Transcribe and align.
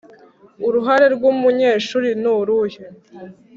uruhare 0.67 1.05
rw’umunyeshuri 1.15 2.07
nuruhe 2.21 2.83